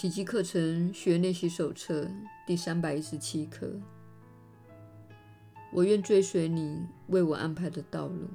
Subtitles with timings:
[0.00, 2.08] 奇迹课程学练习手册
[2.46, 3.68] 第三百一十七课。
[5.72, 8.28] 我愿追随你为我安排的道路。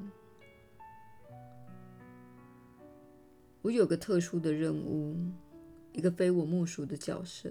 [3.61, 5.15] 我有个特殊的任务，
[5.93, 7.49] 一个非我莫属的角色。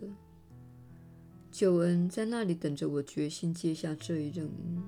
[1.50, 4.82] 救恩在那里等着我，决心接下这一任务。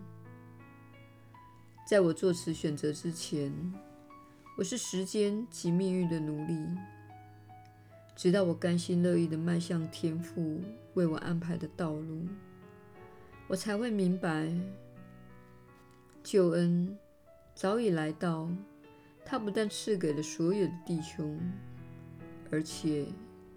[1.89, 3.51] 在我做此选择之前，
[4.59, 6.55] 我是时间及命运的奴隶。
[8.17, 10.61] 直到我甘心乐意地迈向天父
[10.95, 12.27] 为我安排的道路，
[13.49, 14.49] 我才会明白，
[16.23, 16.97] 救恩
[17.55, 18.49] 早已来到。
[19.27, 21.41] 他不但赐给了所有的弟兄，
[22.51, 23.07] 而且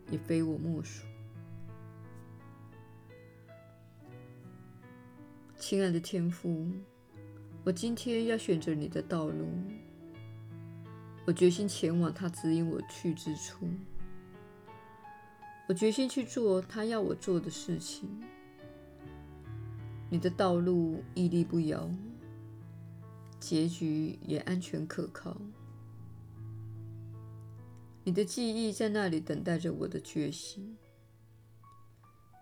[0.09, 1.05] 也非我莫属。
[5.57, 6.71] 亲爱的天父，
[7.65, 9.45] 我今天要选择你的道路，
[11.25, 13.67] 我决心前往他指引我去之处。
[15.67, 18.09] 我决心去做他要我做的事情。
[20.09, 21.89] 你的道路屹立不摇，
[23.39, 25.35] 结局也安全可靠。
[28.05, 30.77] 你的记忆在那里等待着我的觉醒。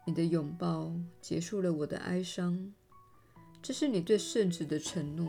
[0.05, 2.71] 你的拥抱结束了我的哀伤，
[3.59, 5.27] 这是你对圣子的承诺。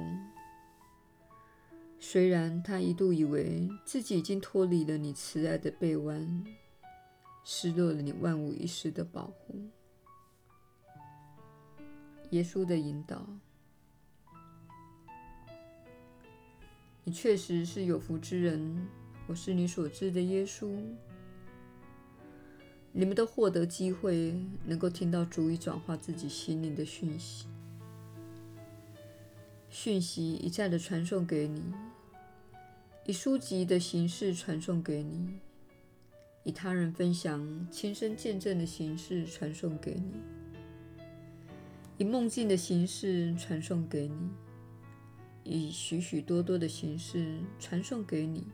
[1.98, 6.44] 虽然他一度以为自己已经脱离了你慈爱的臂弯。
[7.48, 9.70] 失落了你万无一失的保护，
[12.30, 13.24] 耶稣的引导，
[17.04, 18.88] 你确实是有福之人。
[19.28, 20.76] 我是你所知的耶稣。
[22.90, 27.46] 你们都获得机会，能够听到足以转化自己心灵的讯息。
[29.70, 31.62] 讯息一再的传送给你，
[33.04, 35.38] 以书籍的形式传送给你。
[36.46, 40.12] 以他人分享、亲身见证的形式传送给你，
[41.98, 44.30] 以梦境的形式传送给你，
[45.42, 48.46] 以许许多多的形式传送给你。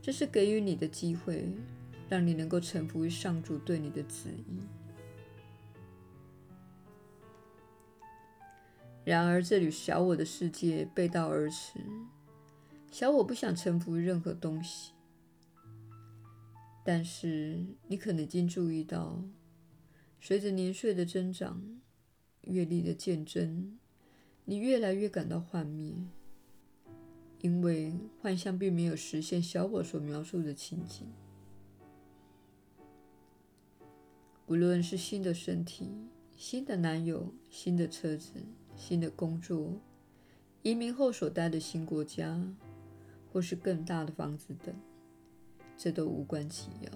[0.00, 1.48] 这是给予你的机会，
[2.08, 4.60] 让你能够臣服于上主对你的旨意。
[9.04, 11.80] 然而，这里小我的世界背道而驰，
[12.92, 14.93] 小我不想臣服于任何东西。
[16.86, 19.24] 但是，你可能已经注意到，
[20.20, 21.80] 随着年岁的增长、
[22.42, 23.78] 阅历的渐增，
[24.44, 25.94] 你越来越感到幻灭，
[27.40, 31.06] 因为幻象并没有实现小我所描述的情景。
[34.46, 35.88] 无论是新的身体、
[36.36, 38.32] 新的男友、新的车子、
[38.76, 39.80] 新的工作、
[40.62, 42.46] 移民后所待的新国家，
[43.32, 44.74] 或是更大的房子等。
[45.76, 46.90] 这都无关紧要。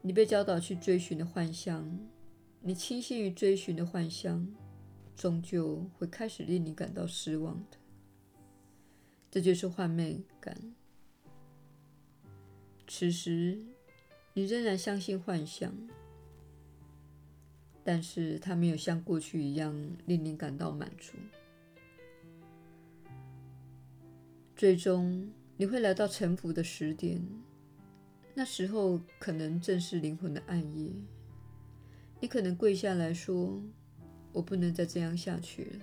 [0.00, 1.98] 你被教导去追寻的幻象，
[2.60, 4.46] 你倾心于追寻的幻象，
[5.16, 7.76] 终究会开始令你感到失望的。
[9.30, 10.56] 这就是幻灭感。
[12.86, 13.58] 此时，
[14.32, 15.74] 你仍然相信幻象，
[17.84, 19.74] 但是它没有像过去一样
[20.06, 21.12] 令你感到满足。
[24.56, 25.28] 最终。
[25.60, 27.20] 你会来到臣服的时点，
[28.32, 30.92] 那时候可能正是灵魂的暗夜。
[32.20, 33.60] 你可能跪下来说
[34.32, 35.80] ：“我不能再这样下去了。”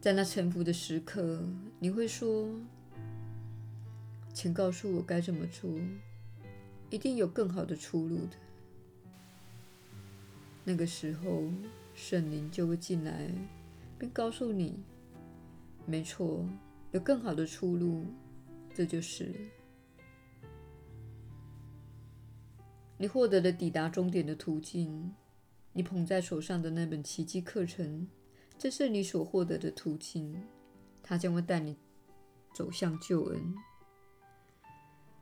[0.00, 1.48] 在那臣服的时刻，
[1.78, 2.48] 你会说
[4.34, 5.70] ：“请告诉我该怎么做，
[6.90, 8.36] 一定有更好的出路的。”
[10.66, 11.44] 那个时候，
[11.94, 13.30] 圣灵就会进来，
[13.96, 14.82] 并告诉你
[15.86, 16.44] ：“没错。”
[16.98, 18.06] 有更好的出路，
[18.74, 19.32] 这就是
[22.96, 25.14] 你获得了抵达终点的途径。
[25.72, 28.08] 你捧在手上的那本奇迹课程，
[28.58, 30.42] 这是你所获得的途径，
[31.00, 31.76] 它将会带你
[32.52, 33.54] 走向救恩。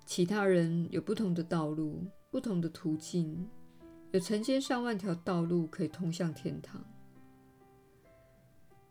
[0.07, 3.47] 其他人有不同的道路，不同的途径，
[4.13, 6.83] 有成千上万条道路可以通向天堂。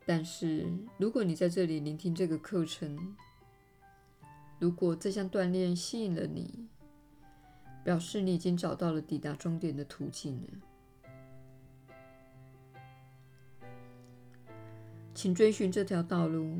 [0.08, 3.16] 但是，如果你在这里聆听这个课程，
[4.60, 6.68] 如果这项锻炼吸引了你，
[7.82, 10.48] 表示你已经找到了抵达终点的途径了。
[15.12, 16.56] 请追寻这条道路，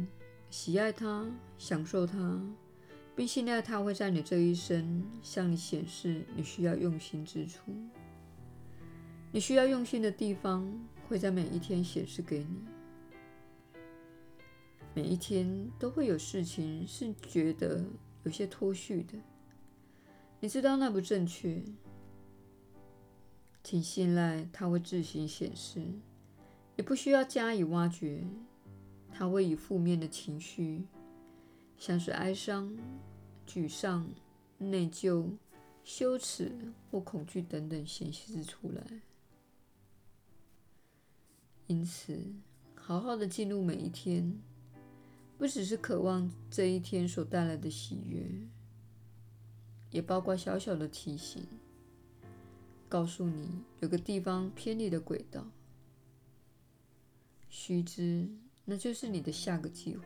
[0.50, 1.25] 喜爱它，
[1.56, 2.42] 享受它，
[3.14, 7.72] 并信赖它会在你这一生向你显示你需要用心之处。
[9.31, 10.69] 你需要用心的地方
[11.08, 12.75] 会在每一天显示给你。
[14.96, 17.84] 每一天都会有事情是觉得
[18.22, 19.19] 有些脱序的，
[20.40, 21.62] 你知道那不正确，
[23.62, 25.84] 请信赖它会自行显示，
[26.76, 28.25] 也不需要加以挖掘。
[29.12, 30.84] 它会以负面的情绪，
[31.76, 32.75] 像是哀伤、
[33.46, 34.08] 沮丧、
[34.56, 35.28] 内疚、
[35.84, 38.82] 羞耻或恐惧等等显示出来。
[41.66, 42.19] 因此，
[42.75, 44.38] 好好的进入每一天，
[45.38, 48.27] 不只是渴望这一天所带来的喜悦，
[49.91, 51.47] 也包括小小的提醒，
[52.88, 55.47] 告诉你有个地方偏离了轨道。
[57.50, 58.29] 须知，
[58.65, 60.05] 那就是你的下个计划，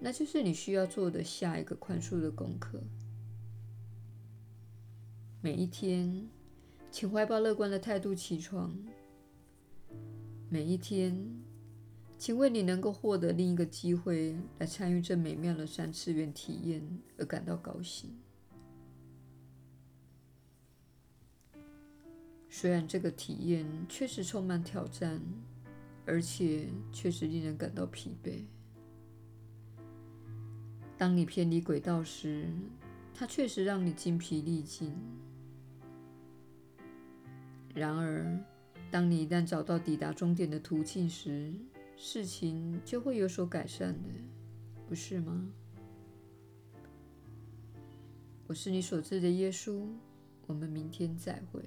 [0.00, 2.80] 那就是你需要做的下一个宽恕的功课。
[5.40, 6.28] 每一天，
[6.90, 8.76] 请怀抱乐观的态度起床。
[10.48, 11.43] 每一天，
[12.16, 16.82] 请为你能够获得另一个机会来参与这美妙的三次元体验
[17.18, 18.10] 而感到高兴。
[22.48, 25.20] 虽然这个体验确实充满挑战，
[26.06, 28.44] 而且确实令人感到疲惫。
[30.96, 32.46] 当你偏离轨道时，
[33.12, 34.94] 它确实让你精疲力尽。
[37.74, 38.38] 然而，
[38.90, 41.52] 当你一旦找到抵达终点的途径时，
[41.96, 44.08] 事情就会有所改善的，
[44.88, 45.48] 不是吗？
[48.46, 49.86] 我是你所知的耶稣，
[50.46, 51.62] 我们明天再会。